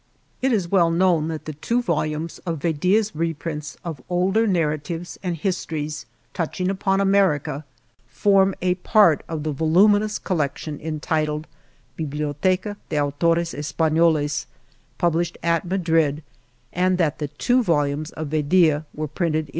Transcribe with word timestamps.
It 0.41 0.51
is 0.51 0.67
well 0.71 0.89
known 0.89 1.27
that 1.27 1.45
the 1.45 1.53
two 1.53 1.79
volumes 1.83 2.39
of 2.39 2.57
Vedia's 2.61 3.15
reprints 3.15 3.77
of 3.85 4.01
older 4.09 4.47
narratives 4.47 5.19
and 5.21 5.37
histories 5.37 6.07
touching 6.33 6.71
upon 6.71 6.99
America 6.99 7.65
form 8.07 8.55
a 8.63 8.73
part 8.73 9.21
of 9.29 9.43
the 9.43 9.51
voluminous 9.51 10.17
col 10.17 10.37
lection 10.37 10.81
entitled, 10.81 11.45
Biblioteca 11.97 12.77
de 12.89 12.95
Autores 12.95 13.53
Espa 13.53 13.91
iioles, 13.91 14.47
published 14.97 15.37
at 15.43 15.65
Madrid, 15.65 16.23
and 16.73 16.97
thaft 16.97 17.19
the 17.19 17.27
two 17.27 17.61
volumes 17.61 18.09
of 18.13 18.29
Vedia 18.29 18.87
were 18.95 19.07
printed 19.07 19.33
in 19.33 19.49
1852. 19.49 19.49